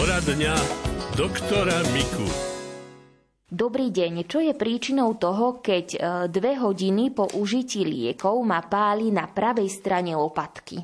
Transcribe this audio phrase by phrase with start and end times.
[0.00, 0.56] Poradňa
[1.12, 2.24] doktora Miku.
[3.52, 4.24] Dobrý deň.
[4.24, 5.98] Čo je príčinou toho, keď e,
[6.32, 10.80] dve hodiny po užití liekov ma páli na pravej strane lopatky?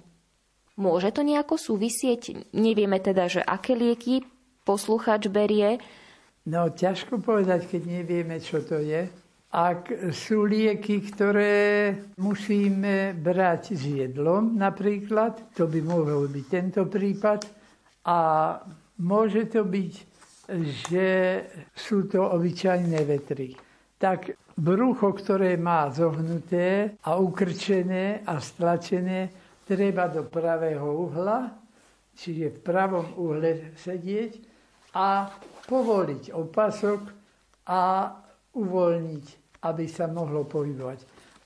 [0.76, 2.52] Môže to nejako súvisieť?
[2.60, 4.20] Nevieme teda, že aké lieky
[4.68, 5.80] posluchač berie.
[6.44, 9.08] No, ťažko povedať, keď nevieme, čo to je.
[9.48, 11.56] Ak sú lieky, ktoré
[12.20, 17.48] musíme brať s jedlom napríklad, to by mohol byť tento prípad.
[18.04, 18.18] A
[19.00, 19.92] môže to byť,
[20.88, 21.08] že
[21.74, 23.56] sú to obyčajné vetry.
[23.96, 29.32] Tak brucho, ktoré má zohnuté a ukrčené a stlačené,
[29.66, 31.50] treba do pravého uhla,
[32.14, 34.38] čiže v pravom uhle sedieť
[34.94, 35.28] a
[35.66, 37.00] povoliť opasok
[37.66, 38.14] a
[38.54, 40.98] uvoľniť aby sa mohlo pohybovať.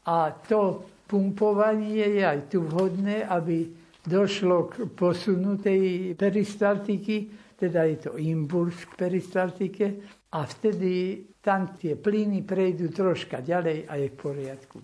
[0.08, 3.68] A to pumpovanie je aj tu vhodné, aby
[4.00, 7.28] došlo k posunu tej peristaltiky,
[7.60, 9.86] teda je to impuls k peristaltike
[10.32, 14.78] a vtedy tam tie plyny prejdú troška ďalej a je v poriadku.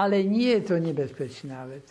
[0.00, 1.84] Ale nie je to nebezpečná vec.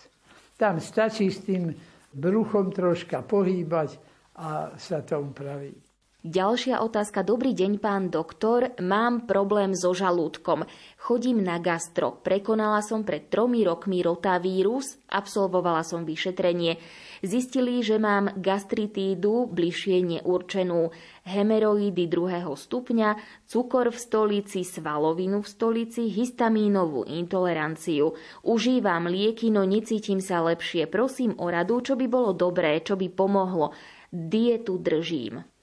[0.57, 1.69] Tam stačí s tým
[2.09, 4.01] bruchom troška pohýbať
[4.41, 5.84] a sa to upraví.
[6.25, 7.21] Ďalšia otázka.
[7.21, 8.73] Dobrý deň, pán doktor.
[8.81, 10.65] Mám problém so žalúdkom.
[10.97, 12.17] Chodím na gastro.
[12.17, 16.81] Prekonala som pred tromi rokmi rotavírus, absolvovala som vyšetrenie.
[17.21, 20.89] Zistili, že mám gastritídu, bližšie neurčenú,
[21.29, 28.17] hemeroidy druhého stupňa, cukor v stolici, svalovinu v stolici, histamínovú intoleranciu.
[28.41, 30.89] Užívam lieky, no necítim sa lepšie.
[30.89, 33.77] Prosím o radu, čo by bolo dobré, čo by pomohlo.
[34.09, 35.53] Dietu držím.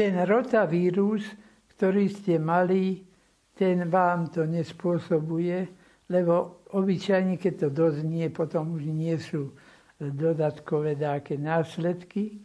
[0.00, 1.28] Ten rotavírus,
[1.76, 3.04] ktorý ste mali,
[3.52, 5.68] ten vám to nespôsobuje,
[6.08, 9.52] lebo obyčajne, keď to doznie, potom už nie sú
[10.00, 12.40] dodatkové dáke následky,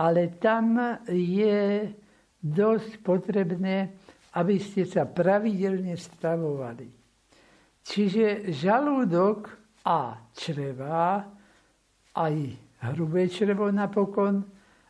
[0.00, 1.92] ale tam je
[2.40, 3.92] dosť potrebné,
[4.40, 6.88] aby ste sa pravidelne stravovali.
[7.84, 9.52] Čiže žalúdok
[9.84, 11.28] a čreva,
[12.16, 12.34] aj
[12.88, 14.40] hrubé črevo napokon,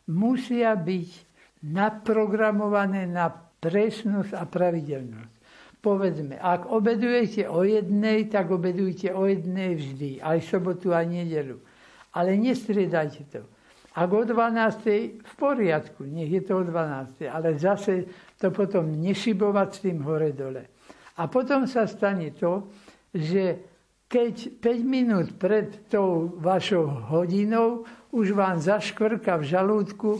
[0.07, 1.30] musia byť
[1.65, 3.29] naprogramované na
[3.61, 5.33] presnosť a pravidelnosť.
[5.81, 11.57] Povedzme, ak obedujete o jednej, tak obedujte o jednej vždy, aj sobotu, aj nedelu.
[12.13, 13.41] Ale nestriedajte to.
[13.97, 15.19] Ak o 12.
[15.19, 17.25] v poriadku, nech je to o 12.
[17.25, 18.07] Ale zase
[18.37, 20.63] to potom nešibovať s tým hore-dole.
[21.17, 22.69] A potom sa stane to,
[23.11, 23.59] že
[24.07, 27.83] keď 5 minút pred tou vašou hodinou
[28.13, 30.11] už vám zaškvrka v žalúdku,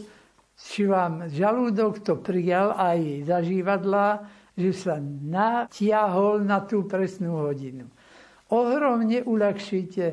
[0.62, 4.24] či vám žalúdok to prijal aj zažívadla,
[4.54, 7.90] že sa natiahol na tú presnú hodinu.
[8.52, 10.06] Ohromne uľahčíte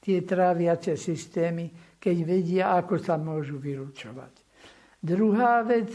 [0.00, 4.32] tie tráviace systémy, keď vedia, ako sa môžu vylúčovať.
[5.02, 5.92] Druhá vec,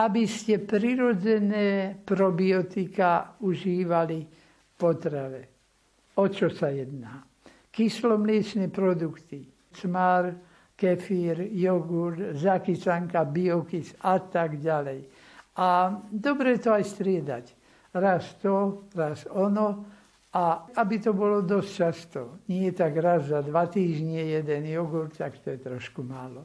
[0.00, 4.24] aby ste prirodzené probiotika užívali
[4.78, 5.42] potrave.
[6.16, 7.22] O čo sa jedná?
[7.74, 9.42] Kyslomliečné produkty,
[9.74, 10.30] smár,
[10.84, 15.08] kefír, jogurt, zakysanka, biokys a tak ďalej.
[15.56, 17.44] A dobre to aj striedať.
[17.96, 19.88] Raz to, raz ono.
[20.34, 22.20] A aby to bolo dosť často.
[22.50, 26.44] Nie tak raz za dva týždne jeden jogurt, tak to je trošku málo.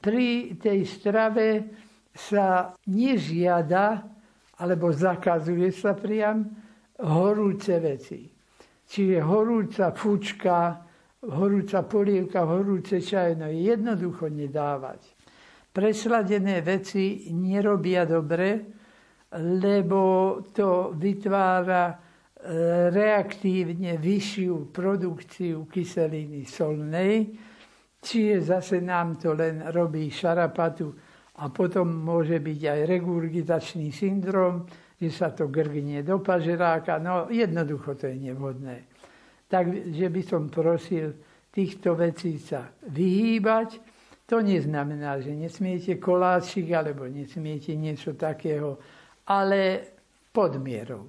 [0.00, 1.68] Pri tej strave
[2.16, 4.02] sa nežiada,
[4.58, 6.48] alebo zakazuje sa priam,
[7.04, 8.24] horúce veci.
[8.88, 10.87] Čiže horúca fučka,
[11.26, 15.02] horúca polievka, horúce čaj, no jednoducho nedávať.
[15.74, 18.62] Presladené veci nerobia dobre,
[19.38, 20.00] lebo
[20.54, 21.94] to vytvára e,
[22.88, 27.28] reaktívne vyššiu produkciu kyseliny solnej,
[28.00, 30.94] čiže zase nám to len robí šarapatu
[31.38, 34.64] a potom môže byť aj regurgitačný syndrom,
[34.98, 38.87] že sa to grgnie do pažeráka, no jednoducho to je nevhodné.
[39.48, 41.16] Takže by som prosil
[41.48, 43.80] týchto vecí sa vyhýbať.
[44.28, 48.76] To neznamená, že nesmiete koláčik alebo nesmiete niečo takého,
[49.24, 49.88] ale
[50.28, 51.08] pod mierou.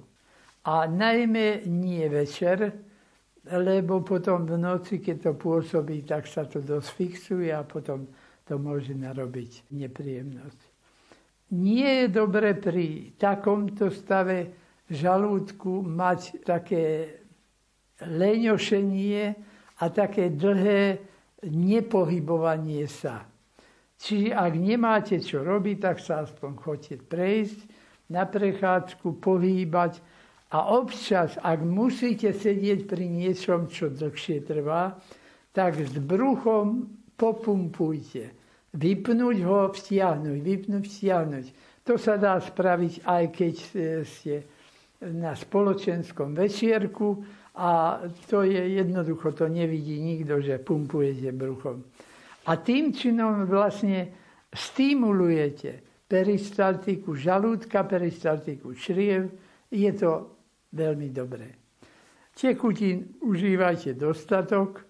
[0.64, 2.72] A najmä nie večer,
[3.44, 8.08] lebo potom v noci, keď to pôsobí, tak sa to dosť fixuje a potom
[8.48, 10.60] to môže narobiť nepríjemnosť.
[11.60, 14.54] Nie je dobre pri takomto stave
[14.88, 17.19] žalúdku mať také
[18.04, 19.22] leňošenie
[19.80, 21.00] a také dlhé
[21.48, 23.24] nepohybovanie sa.
[24.00, 27.58] Čiže ak nemáte čo robiť, tak sa aspoň chodte prejsť
[28.08, 30.00] na prechádzku, pohýbať
[30.50, 34.98] a občas, ak musíte sedieť pri niečom, čo dlhšie trvá,
[35.52, 38.34] tak s bruchom popumpujte.
[38.70, 41.46] vypnúť ho, vstiahnuť, vypnúť, vstiahnuť.
[41.86, 43.54] To sa dá spraviť aj keď
[44.06, 44.34] ste
[45.10, 47.18] na spoločenskom večierku
[47.60, 51.84] a to je jednoducho, to nevidí nikto, že pumpujete bruchom.
[52.48, 54.08] A tým činom vlastne
[54.48, 59.28] stimulujete peristaltiku žalúdka, peristaltiku čriev.
[59.68, 60.40] Je to
[60.72, 61.52] veľmi dobré.
[62.32, 64.80] Tekutín užívajte dostatok.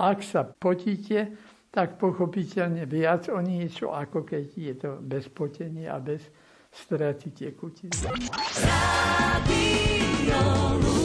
[0.00, 1.36] Ak sa potíte,
[1.68, 6.24] tak pochopiteľne viac o niečo, ako keď je to bez potenia a bez
[6.72, 7.92] straty tekutín.
[10.26, 10.95] Radio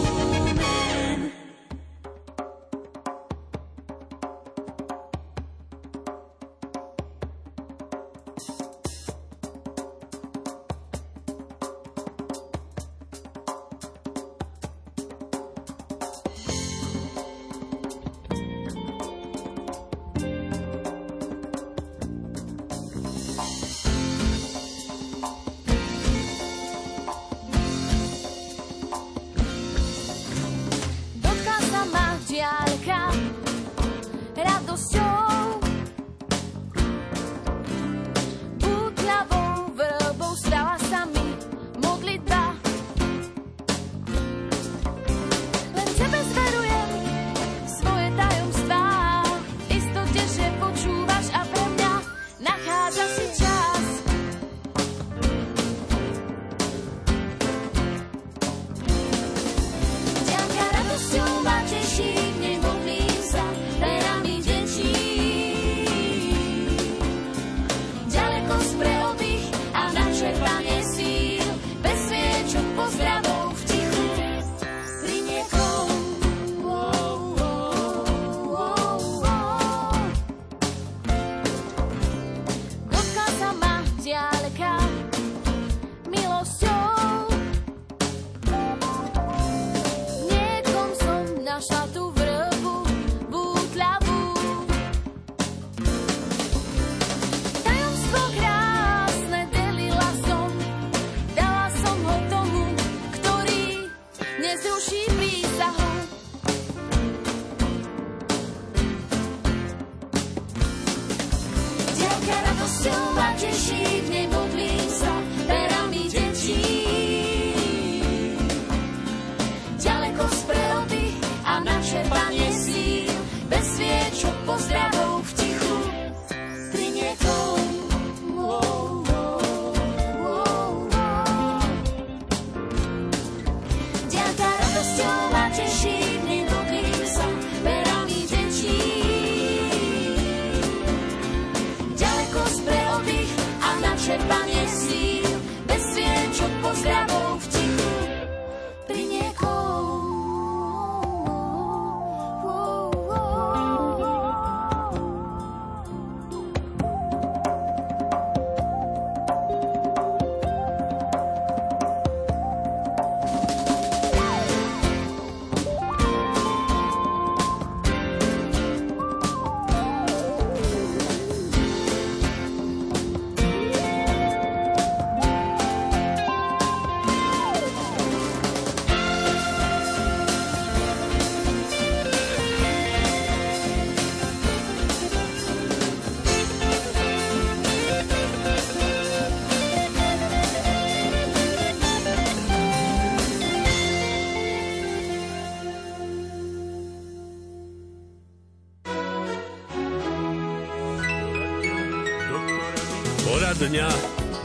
[203.72, 203.88] dňa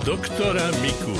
[0.06, 1.11] doktora Miku.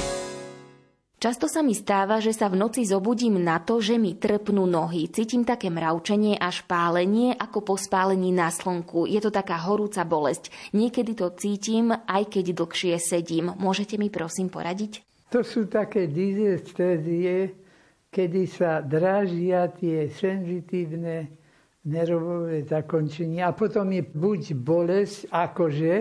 [1.19, 5.11] Často sa mi stáva, že sa v noci zobudím na to, že mi trpnú nohy.
[5.11, 9.11] Cítim také mravčenie až pálenie, ako po spálení na slnku.
[9.11, 10.55] Je to taká horúca bolesť.
[10.71, 13.51] Niekedy to cítim, aj keď dlhšie sedím.
[13.59, 15.03] Môžete mi prosím poradiť?
[15.35, 17.59] To sú také dizestézie,
[18.15, 21.35] kedy sa drážia tie senzitívne
[21.83, 25.95] nervové zakončenia a potom je buď bolesť, akože,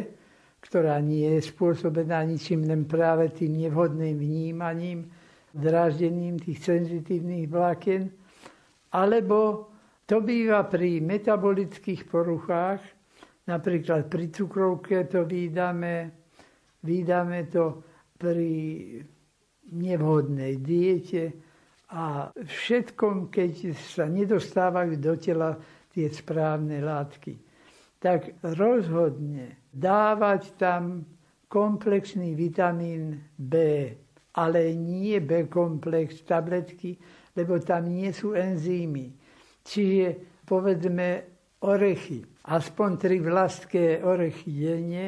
[0.66, 5.06] ktorá nie je spôsobená ničím len práve tým nevhodným vnímaním,
[5.54, 8.10] dráždením tých senzitívnych vlákien,
[8.92, 9.72] alebo
[10.10, 12.82] to býva pri metabolických poruchách,
[13.46, 16.12] napríklad pri cukrovke to vydáme,
[16.82, 17.86] vydáme to
[18.18, 18.52] pri
[19.70, 21.34] nevhodnej diete
[21.94, 25.54] a všetkom, keď sa nedostávajú do tela
[25.94, 27.45] tie správne látky.
[28.06, 31.10] Tak rozhodne dávať tam
[31.50, 33.90] komplexný vitamín B,
[34.38, 37.02] ale nie B komplex tabletky,
[37.34, 39.10] lebo tam nie sú enzymy.
[39.66, 41.26] Čiže povedzme
[41.66, 45.08] orechy, aspoň tri vlastké orechy denne,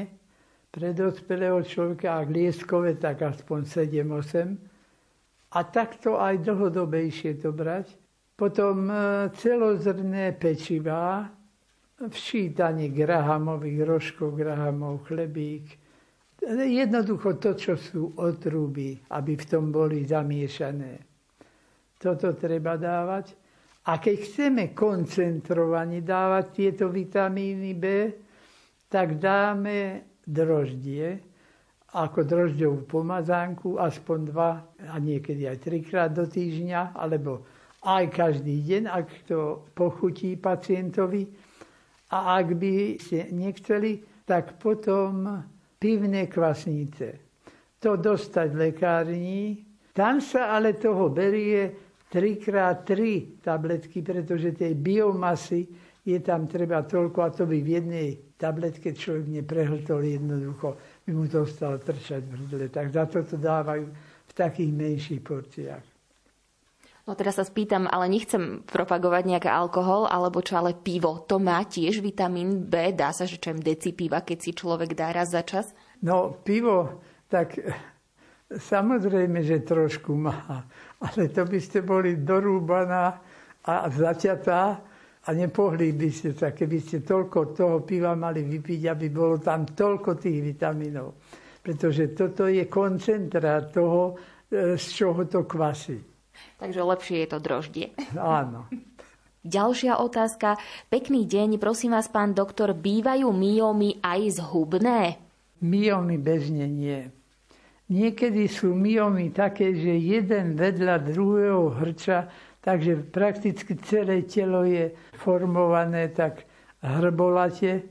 [0.73, 5.53] pre dospelého človeka, ak lieskové, tak aspoň 7-8.
[5.53, 7.93] A takto aj dlhodobejšie to brať.
[8.37, 8.93] Potom e,
[9.37, 11.36] celozrné pečivá,
[12.05, 15.65] včítanie grahamových rožkov, grahamov, chlebík.
[16.47, 21.01] Jednoducho to, čo sú otruby, aby v tom boli zamiešané.
[21.97, 23.33] Toto treba dávať.
[23.89, 28.13] A keď chceme koncentrovane dávať tieto vitamíny B,
[28.91, 31.17] tak dáme droždie,
[31.95, 34.51] ako drožďovú pomazánku, aspoň dva
[34.91, 37.47] a niekedy aj trikrát do týždňa, alebo
[37.87, 41.46] aj každý deň, ak to pochutí pacientovi.
[42.11, 45.43] A ak by ste nechceli, tak potom
[45.79, 47.19] pivné kvasnice.
[47.83, 49.41] To dostať v lekárni.
[49.91, 51.73] Tam sa ale toho berie
[52.07, 52.91] 3x3
[53.43, 55.67] tabletky, pretože tej biomasy
[56.07, 58.09] je tam treba toľko a to by v jednej
[58.39, 62.65] tabletke človek neprehltol jednoducho, by mu to stalo trčať v hrdle.
[62.71, 63.85] Tak za to to dávajú
[64.27, 65.96] v takých menších porciách.
[67.07, 71.23] No teraz sa spýtam, ale nechcem propagovať nejaký alkohol, alebo čo, ale pivo.
[71.31, 72.91] To má tiež vitamín B?
[72.91, 75.71] Dá sa, že čo deci piva, keď si človek dá raz za čas?
[76.03, 76.99] No, pivo,
[77.31, 77.63] tak
[78.51, 80.67] samozrejme, že trošku má.
[80.99, 83.23] Ale to by ste boli dorúbaná
[83.63, 84.63] a zaťatá
[85.23, 89.63] a nepohli by ste sa, keby ste toľko toho piva mali vypiť, aby bolo tam
[89.63, 91.23] toľko tých vitamínov.
[91.63, 94.15] Pretože toto je koncentrát toho,
[94.51, 96.16] e, z čoho to kvasí.
[96.57, 97.87] Takže lepšie je to droždie.
[98.17, 98.67] Áno.
[99.47, 100.59] Ďalšia otázka.
[100.91, 105.15] Pekný deň, prosím vás, pán doktor, bývajú myomy aj zhubné?
[105.63, 107.07] Myomy bežne nie.
[107.87, 112.27] Niekedy sú myomy také, že jeden vedľa druhého hrča
[112.67, 116.43] Takže prakticky celé telo je formované tak
[116.83, 117.87] hrbolate,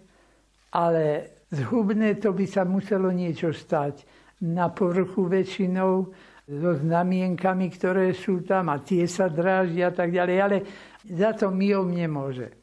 [0.69, 4.05] ale zhubné to by sa muselo niečo stať
[4.45, 6.13] na povrchu väčšinou
[6.47, 10.63] so znamienkami, ktoré sú tam a tie sa dráždia a tak ďalej, ale
[11.03, 12.55] za to myom nemôže.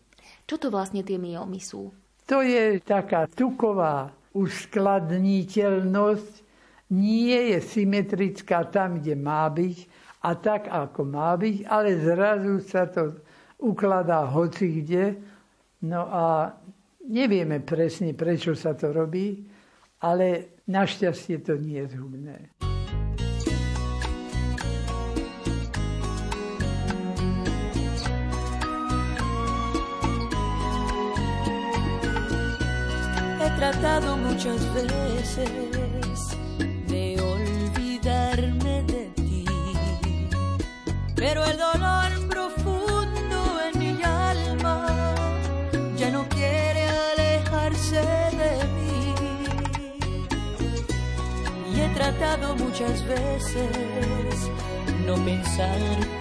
[0.47, 1.91] Čo to vlastne tie myomy sú?
[2.31, 6.33] To je taká tuková uskladniteľnosť,
[6.93, 9.77] nie je symetrická tam, kde má byť,
[10.23, 13.19] a tak, ako má byť, ale zrazu sa to
[13.59, 15.19] ukladá hoci kde.
[15.83, 16.55] No a
[17.03, 19.43] nevieme presne, prečo sa to robí,
[19.99, 22.52] ale našťastie to nie je zhubné.
[33.57, 35.49] Tratado muchas veces
[36.87, 38.83] de olvidarme
[41.25, 45.15] pero el dolor profundo en mi alma
[45.95, 46.83] ya no quiere
[47.13, 48.01] alejarse
[48.41, 49.15] de mí.
[51.73, 54.37] Y he tratado muchas veces
[55.07, 55.79] no pensar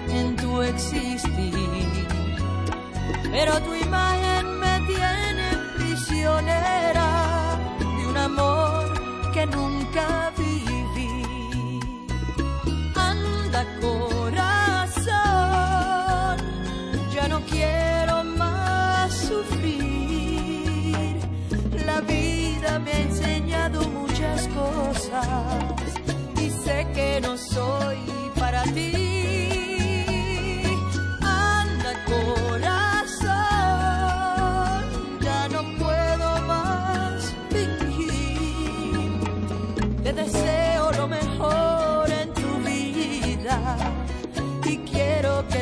[0.08, 1.88] en tu existir,
[3.32, 7.02] pero tu imagen me tiene prisionera.
[7.02, 7.11] de
[8.32, 11.80] amor que nunca viví.
[12.94, 14.34] Anda con
[17.46, 21.16] quiero más sufrir.
[21.86, 25.64] La vida me ha enseñado muchas cosas
[26.40, 27.98] y sé que no soy
[28.38, 29.01] para ti.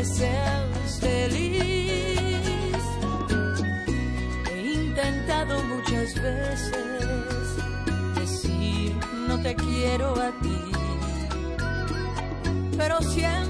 [0.05, 1.61] Seas feliz.
[5.69, 7.57] muchas veces
[8.15, 10.61] decir no te quiero a ti,
[12.77, 13.50] pero siempre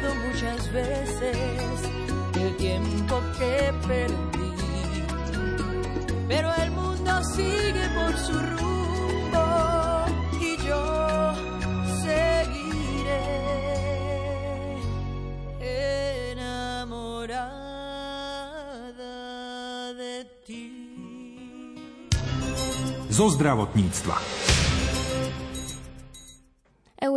[0.00, 1.36] recordado muchas veces
[2.34, 5.04] el tiempo que perdí,
[6.28, 10.04] pero el mundo sigue por su rumbo
[10.40, 11.34] y yo
[12.02, 13.24] seguiré
[16.32, 17.44] enamorada
[19.94, 20.72] de ti.
[23.10, 24.39] zo zdravotníctva.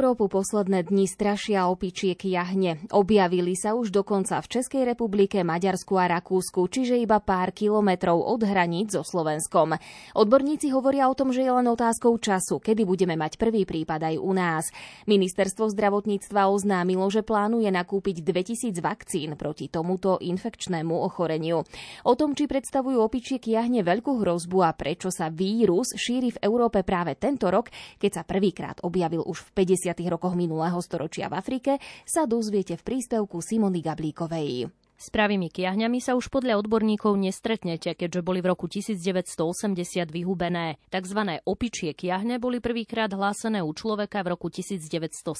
[0.03, 2.75] Európu posledné dni strašia opičiek jahne.
[2.91, 8.43] Objavili sa už dokonca v Českej republike, Maďarsku a Rakúsku, čiže iba pár kilometrov od
[8.43, 9.79] hraníc so Slovenskom.
[10.11, 14.15] Odborníci hovoria o tom, že je len otázkou času, kedy budeme mať prvý prípad aj
[14.19, 14.67] u nás.
[15.07, 21.63] Ministerstvo zdravotníctva oznámilo, že plánuje nakúpiť 2000 vakcín proti tomuto infekčnému ochoreniu.
[22.03, 26.83] O tom, či predstavujú opičiek jahne veľkú hrozbu a prečo sa vírus šíri v Európe
[26.83, 27.71] práve tento rok,
[28.03, 29.92] keď sa prvýkrát objavil už v 50.
[30.09, 31.73] rokoch minulého storočia v Afrike,
[32.09, 34.82] sa dozviete v príspevku Simony Gablíkovej.
[35.03, 39.35] S pravými kiahňami sa už podľa odborníkov nestretnete, keďže boli v roku 1980
[40.07, 40.79] vyhubené.
[40.87, 45.35] Takzvané opičie kiahne boli prvýkrát hlásené u človeka v roku 1970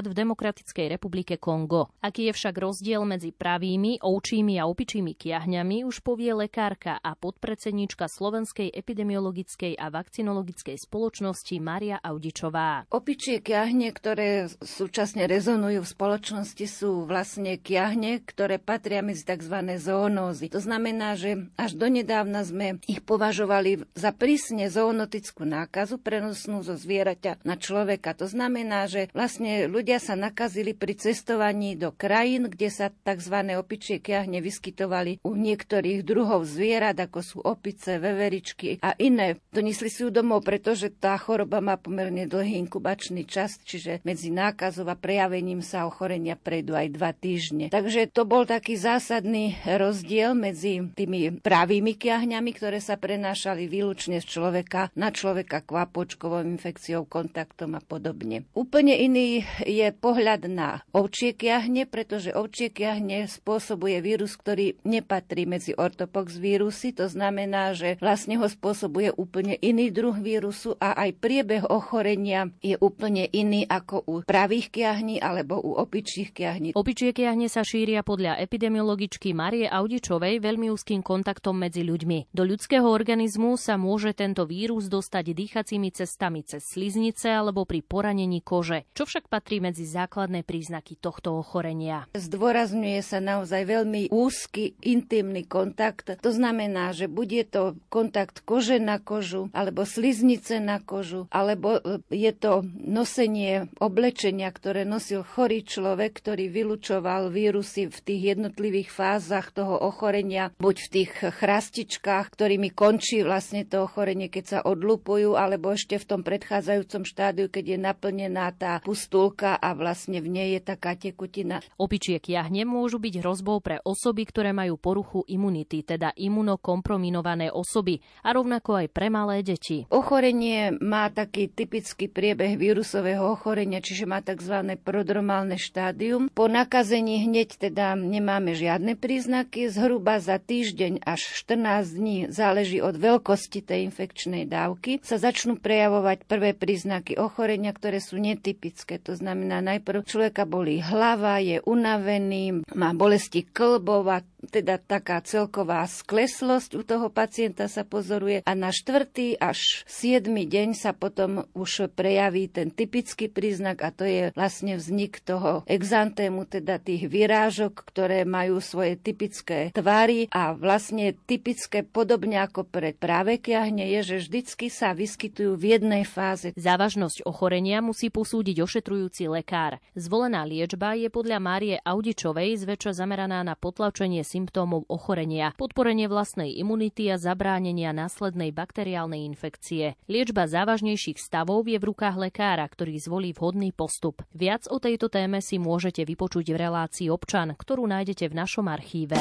[0.00, 1.92] v Demokratickej republike Kongo.
[2.00, 8.08] Aký je však rozdiel medzi pravými, ovčími a opičími kiahňami, už povie lekárka a podpredsedníčka
[8.08, 12.88] Slovenskej epidemiologickej a vakcinologickej spoločnosti Maria Audičová.
[12.88, 18.56] Opičie kiahne, ktoré súčasne rezonujú v spoločnosti, sú vlastne kiahne, ktoré
[18.86, 19.56] patria medzi tzv.
[19.82, 20.46] zoonózy.
[20.54, 27.42] To znamená, že až donedávna sme ich považovali za prísne zoonotickú nákazu prenosnú zo zvieraťa
[27.42, 28.14] na človeka.
[28.14, 33.58] To znamená, že vlastne ľudia sa nakazili pri cestovaní do krajín, kde sa tzv.
[33.58, 39.42] opičie kiahne vyskytovali u niektorých druhov zvierat, ako sú opice, veveričky a iné.
[39.50, 44.86] Donesli si ju domov, pretože tá choroba má pomerne dlhý inkubačný čas, čiže medzi nákazou
[44.86, 47.66] a prejavením sa ochorenia prejdú aj dva týždne.
[47.66, 54.26] Takže to bol taký zásadný rozdiel medzi tými pravými kiahňami, ktoré sa prenášali výlučne z
[54.28, 58.44] človeka na človeka kvapočkovou infekciou, kontaktom a podobne.
[58.52, 65.72] Úplne iný je pohľad na ovčie kiahne, pretože ovčie kiahne spôsobuje vírus, ktorý nepatrí medzi
[65.72, 71.64] ortopox vírusy, to znamená, že vlastne ho spôsobuje úplne iný druh vírusu a aj priebeh
[71.66, 76.76] ochorenia je úplne iný ako u pravých kiahní alebo u opičích kiahní.
[76.76, 82.32] Opičie kiahne sa šíria podľa epidemiologičky Marie Audičovej veľmi úzkým kontaktom medzi ľuďmi.
[82.32, 88.40] Do ľudského organizmu sa môže tento vírus dostať dýchacími cestami cez sliznice alebo pri poranení
[88.40, 92.08] kože, čo však patrí medzi základné príznaky tohto ochorenia.
[92.16, 96.16] Zdôrazňuje sa naozaj veľmi úzky, intimný kontakt.
[96.24, 102.00] To znamená, že bude to kontakt kože na kožu, alebo sliznice na kožu, alebo e,
[102.08, 108.45] je to nosenie oblečenia, ktoré nosil chorý človek, ktorý vylučoval vírusy v tých jednotlivých
[108.86, 115.34] fázach toho ochorenia, buď v tých chrastičkách, ktorými končí vlastne to ochorenie, keď sa odlupujú,
[115.34, 120.48] alebo ešte v tom predchádzajúcom štádiu, keď je naplnená tá pustulka a vlastne v nej
[120.58, 121.62] je taká tekutina.
[121.76, 128.32] Opičie kiahne môžu byť hrozbou pre osoby, ktoré majú poruchu imunity, teda imunokomprominované osoby a
[128.32, 129.86] rovnako aj pre malé deti.
[129.90, 134.76] Ochorenie má taký typický priebeh vírusového ochorenia, čiže má tzv.
[134.80, 136.28] prodromálne štádium.
[136.32, 142.84] Po nakazení hneď teda nemá nemáme žiadne príznaky, zhruba za týždeň až 14 dní, záleží
[142.84, 149.00] od veľkosti tej infekčnej dávky, sa začnú prejavovať prvé príznaky ochorenia, ktoré sú netypické.
[149.08, 155.88] To znamená, najprv človeka bolí hlava, je unavený, má bolesti klbov a teda taká celková
[155.88, 161.88] skleslosť u toho pacienta sa pozoruje a na štvrtý až siedmy deň sa potom už
[161.96, 168.25] prejaví ten typický príznak a to je vlastne vznik toho exantému, teda tých vyrážok, ktoré
[168.26, 174.66] majú svoje typické tvary a vlastne typické podobne ako pre práve kiahne je, že vždycky
[174.68, 176.50] sa vyskytujú v jednej fáze.
[176.58, 179.78] Závažnosť ochorenia musí posúdiť ošetrujúci lekár.
[179.94, 187.08] Zvolená liečba je podľa Márie Audičovej zväčša zameraná na potlačenie symptómov ochorenia, podporenie vlastnej imunity
[187.14, 189.94] a zabránenia následnej bakteriálnej infekcie.
[190.10, 194.26] Liečba závažnejších stavov je v rukách lekára, ktorý zvolí vhodný postup.
[194.34, 197.86] Viac o tejto téme si môžete vypočuť v relácii občan, ktorú
[198.16, 199.16] nájdete v našom archíve.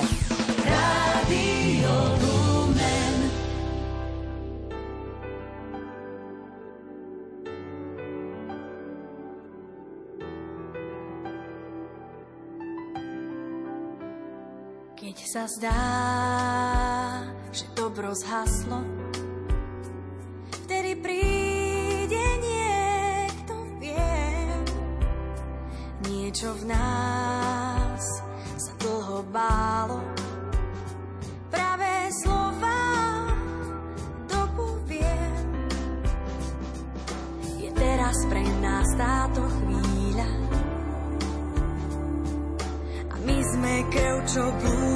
[0.63, 1.91] Radio
[14.95, 15.83] Keď sa zdá,
[17.51, 18.79] že dobro zhaslo,
[20.63, 23.53] vtedy príde niekto
[23.83, 24.15] vie.
[26.07, 27.44] Niečo v nás
[29.35, 29.99] bálo,
[31.51, 32.79] práve slova
[34.31, 35.35] dopoviem.
[37.59, 40.29] Je teraz pre nás táto chvíľa,
[43.27, 44.94] my sme krv, čo blúdi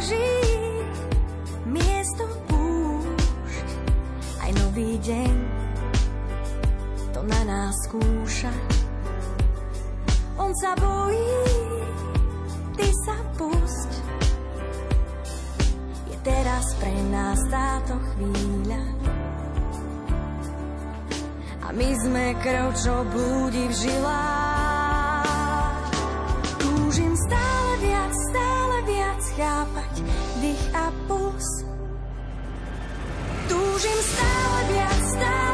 [0.00, 0.32] Mrží
[1.68, 3.68] miesto púšť.
[4.40, 5.34] Aj nový deň
[7.12, 8.48] to na nás skúša.
[10.40, 11.36] On sa bojí,
[12.80, 13.90] ty sa pusť.
[16.08, 18.80] Je teraz pre nás táto chvíľa.
[21.60, 24.49] A my sme krv, čo blúdi v žilách.
[33.80, 35.49] Túžim stále viac, stále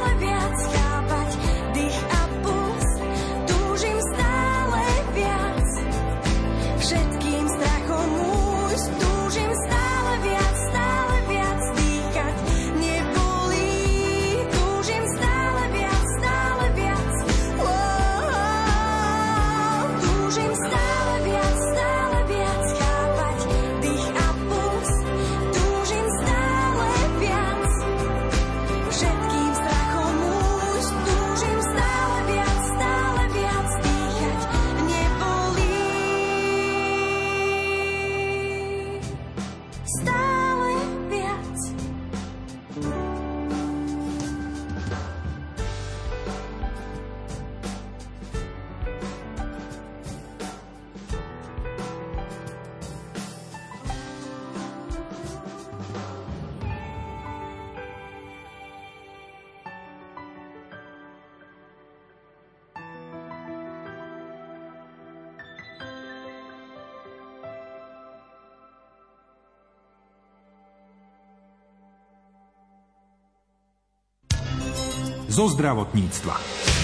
[75.36, 76.75] Zo zdravotníctva.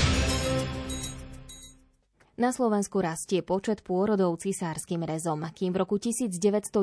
[2.42, 6.82] Na Slovensku rastie počet pôrodov cisárskym rezom, kým v roku 1996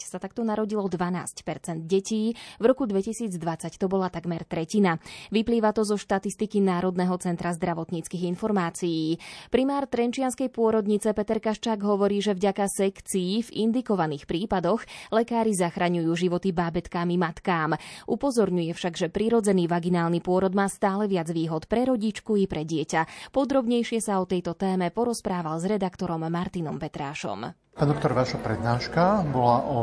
[0.00, 3.36] sa takto narodilo 12% detí, v roku 2020
[3.76, 4.96] to bola takmer tretina.
[5.28, 9.20] Vyplýva to zo štatistiky Národného centra zdravotníckých informácií.
[9.52, 14.80] Primár Trenčianskej pôrodnice Peter Kaščák hovorí, že vďaka sekcií v indikovaných prípadoch
[15.12, 17.76] lekári zachraňujú životy bábetkám i matkám.
[18.08, 23.36] Upozorňuje však, že prirodzený vaginálny pôrod má stále viac výhod pre rodičku i pre dieťa.
[23.36, 27.50] Podrobnejšie sa o tejto téme porozprával s redaktorom Martinom Petrášom.
[27.74, 29.80] Pán doktor, vaša prednáška bola o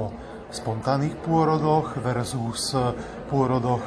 [0.54, 2.78] spontánnych pôrodoch versus
[3.28, 3.84] pôrodoch,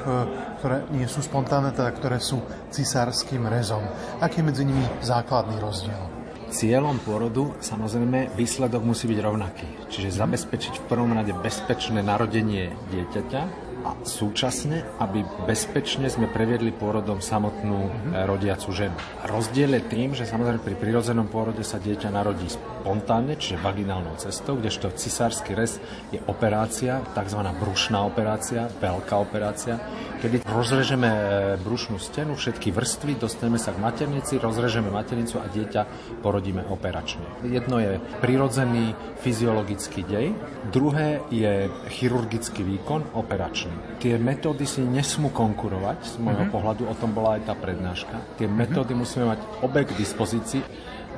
[0.59, 2.43] ktoré nie sú spontánne, teda ktoré sú
[2.75, 3.87] cisárským rezom.
[4.19, 6.17] Aký je medzi nimi základný rozdiel?
[6.47, 9.69] cieľom pôrodu samozrejme výsledok musí byť rovnaký.
[9.91, 17.23] Čiže zabezpečiť v prvom rade bezpečné narodenie dieťaťa, a súčasne, aby bezpečne sme previedli pôrodom
[17.23, 18.13] samotnú mm-hmm.
[18.27, 18.97] rodiacu ženu.
[19.31, 24.59] Rozdiel je tým, že samozrejme pri prirodzenom pôrode sa dieťa narodí spontánne, čiže vaginálnou cestou,
[24.59, 25.79] kdežto cisársky rez
[26.11, 27.41] je operácia, tzv.
[27.63, 29.79] brušná operácia, veľká operácia,
[30.19, 31.21] kedy rozrežeme e,
[31.63, 35.83] brušnú stenu, všetky vrstvy, dostaneme sa k maternici, rozrežeme maternicu a dieťa
[36.27, 37.23] porodíme operačne.
[37.47, 40.35] Jedno je prirodzený fyziologický dej,
[40.75, 43.76] druhé je chirurgický výkon operačný.
[43.97, 46.55] Tie metódy si nesmú konkurovať, z môjho mm-hmm.
[46.55, 48.17] pohľadu, o tom bola aj tá prednáška.
[48.37, 48.61] Tie mm-hmm.
[48.61, 50.63] metódy musíme mať obe k dispozícii.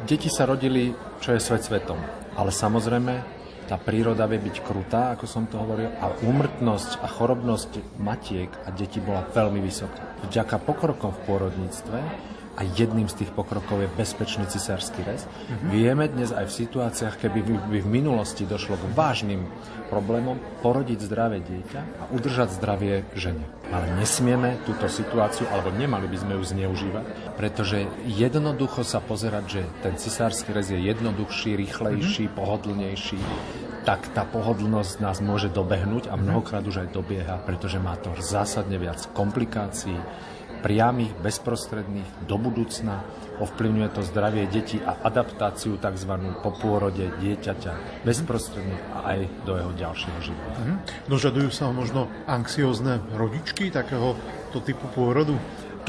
[0.06, 1.98] Deti sa rodili, čo je svet svetom.
[2.38, 8.00] Ale samozrejme, tá príroda vie byť krutá, ako som to hovoril, a úmrtnosť a chorobnosť
[8.00, 10.24] matiek a detí bola veľmi vysoká.
[10.24, 11.98] Vďaka pokrokom v pôrodníctve
[12.58, 15.22] a jedným z tých pokrokov je bezpečný cisársky rez.
[15.22, 15.70] Mm-hmm.
[15.70, 17.40] Vieme dnes aj v situáciách, keby
[17.70, 19.46] by v minulosti došlo k vážnym
[19.86, 23.46] problémom, porodiť zdravé dieťa a udržať zdravie žene.
[23.70, 27.04] Ale nesmieme túto situáciu, alebo nemali by sme ju zneužívať,
[27.38, 32.38] pretože jednoducho sa pozerať, že ten cisársky rez je jednoduchší, rýchlejší, mm-hmm.
[32.42, 33.20] pohodlnejší,
[33.86, 38.76] tak tá pohodlnosť nás môže dobehnúť a mnohokrát už aj dobieha, pretože má to zásadne
[38.76, 39.96] viac komplikácií,
[40.60, 43.02] priamých, bezprostredných do budúcna,
[43.38, 46.12] ovplyvňuje to zdravie detí a adaptáciu tzv.
[46.42, 50.58] po pôrode dieťaťa bezprostredne a aj do jeho ďalšieho života.
[50.62, 50.76] Mhm.
[51.06, 55.38] Dožadujú sa možno anxiózne rodičky takéhoto typu pôrodu?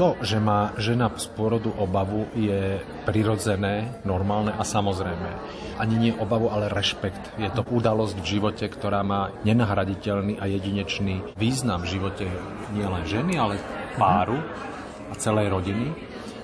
[0.00, 5.28] To, že má žena z pôrodu obavu, je prirodzené, normálne a samozrejme.
[5.76, 7.36] Ani nie obavu, ale rešpekt.
[7.36, 12.32] Je to udalosť v živote, ktorá má nenahraditeľný a jedinečný význam v živote
[12.72, 13.60] nielen ženy, ale
[14.00, 14.40] páru
[15.12, 15.92] a celej rodiny.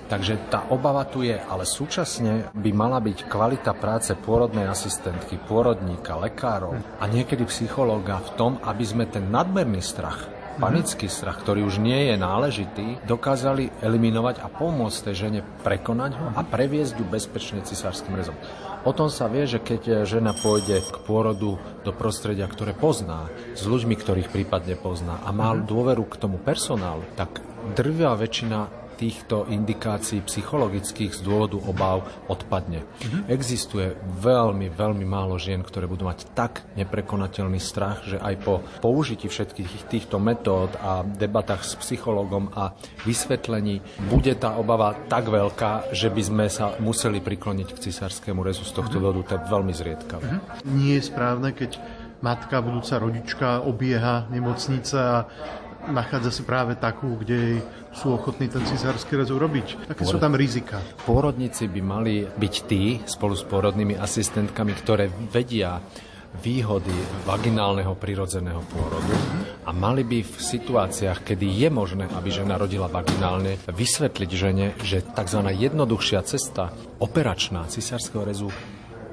[0.07, 6.15] Takže tá obava tu je, ale súčasne by mala byť kvalita práce pôrodnej asistentky, pôrodníka,
[6.15, 10.31] lekárov a niekedy psychológa v tom, aby sme ten nadmerný strach,
[10.63, 16.27] panický strach, ktorý už nie je náležitý, dokázali eliminovať a pomôcť tej žene prekonať ho
[16.39, 18.39] a previesť ju bezpečne cisárským rezom.
[18.87, 23.67] O tom sa vie, že keď žena pôjde k pôrodu do prostredia, ktoré pozná, s
[23.67, 25.67] ľuďmi, ktorých prípadne pozná a má mhm.
[25.67, 27.43] dôveru k tomu personálu, tak
[27.75, 32.81] drvia väčšina týchto indikácií psychologických z dôvodu obáv odpadne.
[32.81, 33.21] Mm-hmm.
[33.29, 39.29] Existuje veľmi, veľmi málo žien, ktoré budú mať tak neprekonateľný strach, že aj po použití
[39.29, 42.73] všetkých týchto metód a debatách s psychologom a
[43.05, 43.79] vysvetlení
[44.09, 48.73] bude tá obava tak veľká, že by sme sa museli prikloniť k cisárskému rezu z
[48.73, 49.25] tohto mm-hmm.
[49.27, 50.25] To je veľmi zriedkavé.
[50.25, 50.73] Mm-hmm.
[50.73, 51.77] Nie je správne, keď
[52.21, 55.17] matka, budúca rodička obieha nemocnice a
[55.89, 57.63] nachádza si práve takú, kde
[57.95, 59.89] sú ochotní ten cisársky rez urobiť.
[59.89, 60.11] Aké Pôrod...
[60.13, 60.77] sú tam rizika?
[61.07, 65.81] Pôrodníci by mali byť tí, spolu s pôrodnými asistentkami, ktoré vedia
[66.43, 66.93] výhody
[67.25, 69.15] vaginálneho prirodzeného pôrodu
[69.65, 75.01] a mali by v situáciách, kedy je možné, aby žena rodila vaginálne, vysvetliť žene, že
[75.01, 75.41] tzv.
[75.41, 78.49] jednoduchšia cesta operačná cisárskeho rezu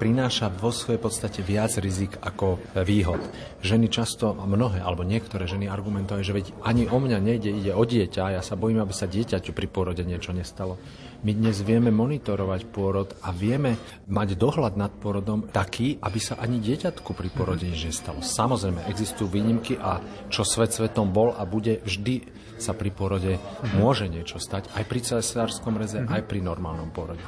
[0.05, 3.25] prináša vo svojej podstate viac rizik ako výhod.
[3.65, 7.81] Ženy často, mnohé, alebo niektoré ženy argumentujú, že veď ani o mňa nejde, ide o
[7.81, 10.77] dieťa, ja sa bojím, aby sa dieťaťu pri pôrode niečo nestalo.
[11.25, 16.61] My dnes vieme monitorovať pôrod a vieme mať dohľad nad pôrodom taký, aby sa ani
[16.61, 18.21] dieťatku pri pôrode nič nestalo.
[18.21, 22.29] Samozrejme, existujú výnimky a čo svet svetom bol a bude vždy
[22.61, 23.41] sa pri pôrode
[23.73, 27.25] môže niečo stať, aj pri cesárskom reze, aj pri normálnom pôrode.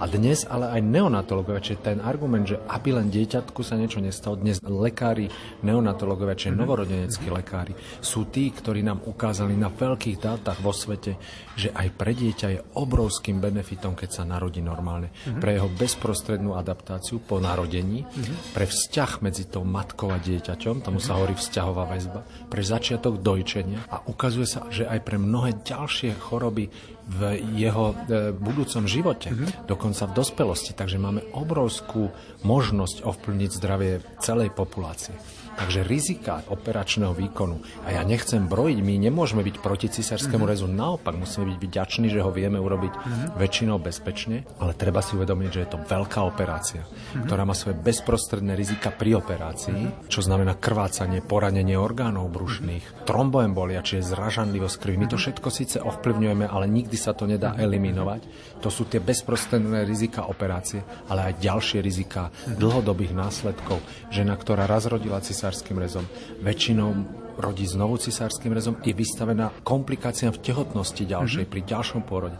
[0.00, 4.40] A dnes ale aj neonatológovia, čiže ten argument, že aby len dieťatku sa niečo nestalo,
[4.40, 5.28] dnes lekári,
[5.60, 11.20] neonatológovia, čiže novorodeneckí lekári, sú tí, ktorí nám ukázali na veľkých dátach vo svete,
[11.52, 15.12] že aj pre dieťa je obrovským benefitom, keď sa narodí normálne.
[15.36, 18.08] Pre jeho bezprostrednú adaptáciu po narodení,
[18.56, 23.84] pre vzťah medzi tou matkou a dieťaťom, tomu sa hovorí vzťahová väzba, pre začiatok dojčenia.
[23.92, 26.72] A ukazuje sa, že aj pre mnohé ďalšie choroby
[27.10, 27.94] v jeho e,
[28.30, 29.66] budúcom živote, mm-hmm.
[29.66, 30.72] dokonca v dospelosti.
[30.78, 32.14] Takže máme obrovskú
[32.46, 33.92] možnosť ovplyvniť zdravie
[34.22, 35.18] celej populácie.
[35.50, 40.56] Takže rizika operačného výkonu, a ja nechcem brojiť, my nemôžeme byť proti cisárskému mm-hmm.
[40.56, 43.28] rezu, naopak musíme byť vďační, že ho vieme urobiť mm-hmm.
[43.36, 47.28] väčšinou bezpečne, ale treba si uvedomiť, že je to veľká operácia, mm-hmm.
[47.28, 50.08] ktorá má svoje bezprostredné rizika pri operácii, mm-hmm.
[50.08, 53.04] čo znamená krvácanie, poranenie orgánov brušných, mm-hmm.
[53.04, 54.96] tromboembolia, čiže zražanlivosť krvi.
[54.96, 58.24] My to všetko síce ovplyvňujeme, ale nikdy sa to nedá eliminovať.
[58.64, 63.80] To sú tie bezprostredné rizika operácie, ale aj ďalšie rizika dlhodobých následkov.
[64.12, 66.06] Žena, ktorá raz rodila cisár cisárským rezom.
[66.44, 66.92] Väčšinou
[67.40, 71.54] rodí znovu cisárským rezom, je vystavená komplikáciám v tehotnosti ďalšej, mm-hmm.
[71.56, 72.38] pri ďalšom pôrode.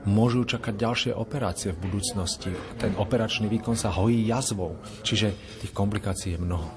[0.00, 2.52] môžu čakať ďalšie operácie v budúcnosti.
[2.80, 6.68] Ten operačný výkon sa hojí jazvou, čiže tých komplikácií je mnoho.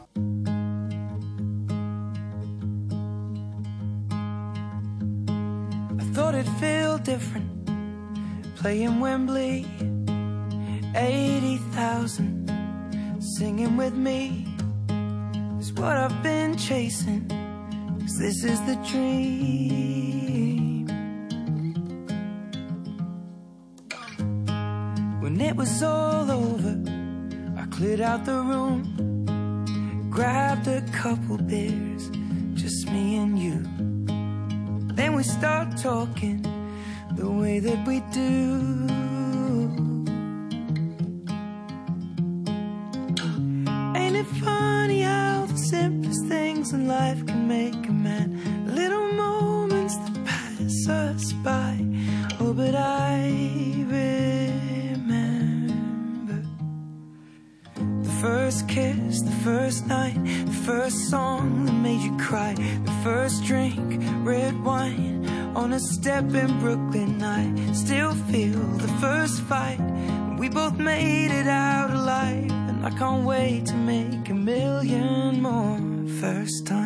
[6.13, 7.49] Thought it'd feel different.
[8.55, 9.65] Playing Wembley.
[10.95, 12.51] 80,000
[13.19, 14.45] singing with me
[15.59, 17.27] is what I've been chasing
[17.99, 20.85] cause this is the dream.
[25.19, 26.79] When it was all over
[27.57, 28.83] I cleared out the room
[30.11, 32.11] grabbed a couple beers
[32.53, 33.92] just me and you
[35.03, 36.41] then we start talking
[37.17, 38.31] the way that we do.
[43.99, 47.91] Ain't it funny how the simplest things in life can make a
[58.73, 64.55] kiss, the first night, the first song that made you cry, the first drink, red
[64.63, 67.21] wine on a step in Brooklyn.
[67.21, 69.79] I still feel the first fight.
[70.39, 75.77] We both made it out alive, and I can't wait to make a million more
[76.19, 76.82] first times.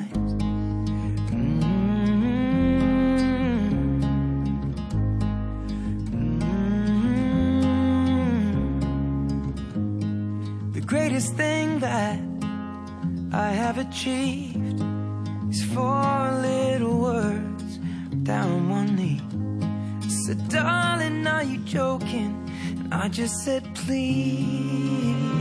[13.78, 14.82] I have achieved
[15.52, 17.78] is four little words
[18.24, 19.22] down on one knee.
[20.02, 22.50] I said, darling, are you joking?
[22.80, 25.37] And I just said, please.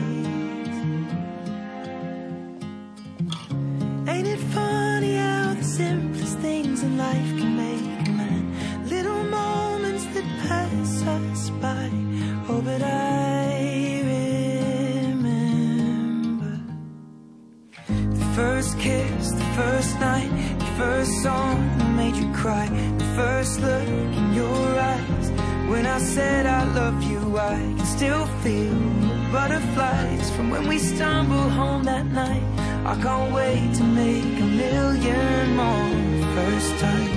[30.51, 32.43] When we stumble home that night.
[32.85, 37.16] I can't wait to make a million more first times.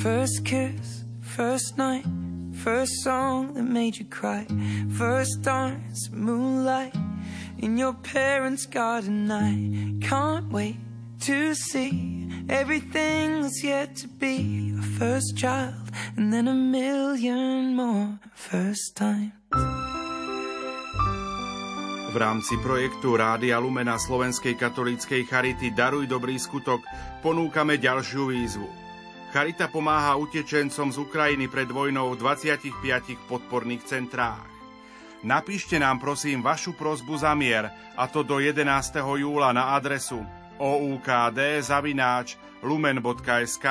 [0.00, 2.06] First kiss, first night,
[2.64, 4.46] first song that made you cry,
[4.96, 6.96] first dance, moonlight
[7.58, 9.30] in your parents' garden.
[9.30, 9.52] I
[10.00, 10.80] can't wait
[11.28, 18.18] to see everything that's yet to be a first child and then a million more
[18.32, 19.36] first time.
[22.10, 26.82] V rámci projektu Rádia Lumena Slovenskej katolíckej Charity Daruj dobrý skutok
[27.22, 28.79] ponúkame ďalšiu výzvu.
[29.30, 34.42] Charita pomáha utečencom z Ukrajiny pred vojnou v 25 podporných centrách.
[35.22, 38.66] Napíšte nám prosím vašu prozbu za mier, a to do 11.
[38.98, 40.18] júla na adresu
[40.58, 42.34] oukd zavináč
[42.66, 43.66] lumen.sk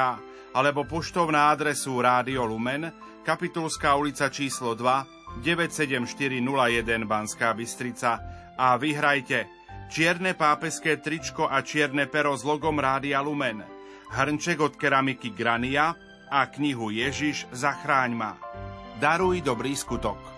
[0.55, 2.89] alebo poštou na adresu Rádio Lumen,
[3.27, 8.17] Kapitulská ulica číslo 2, 97401 Banská Bystrica
[8.57, 9.45] a vyhrajte
[9.91, 13.78] čierne pápeské tričko a čierne pero s logom Rádia Lumen,
[14.09, 15.93] hrnček od keramiky Grania
[16.29, 18.37] a knihu Ježiš zachráň ma.
[18.99, 20.28] Daruj dobrý skutok.